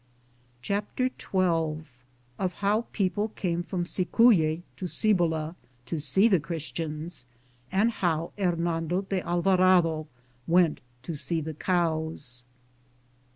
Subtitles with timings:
[0.63, 1.85] CHAPTER XU
[2.39, 7.25] Of how people came from Cleave to Cibola to se» the Christians,
[7.71, 12.43] and how Hernando de Alv&radoweat to see the cows.